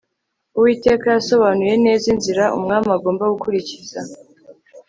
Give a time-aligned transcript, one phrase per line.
[0.57, 3.99] uwiteka yasobanuye neza inzira umwami agomba gukurikiza